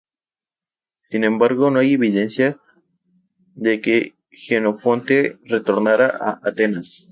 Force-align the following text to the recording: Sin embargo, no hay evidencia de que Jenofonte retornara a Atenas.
Sin 1.01 1.23
embargo, 1.23 1.69
no 1.69 1.77
hay 1.77 1.93
evidencia 1.93 2.57
de 3.53 3.81
que 3.81 4.15
Jenofonte 4.31 5.37
retornara 5.45 6.07
a 6.07 6.39
Atenas. 6.43 7.07